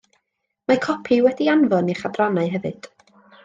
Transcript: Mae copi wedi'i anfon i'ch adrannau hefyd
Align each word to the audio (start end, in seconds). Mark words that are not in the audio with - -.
Mae 0.71 0.79
copi 0.85 1.19
wedi'i 1.27 1.51
anfon 1.59 1.95
i'ch 1.95 2.05
adrannau 2.13 2.53
hefyd 2.59 2.95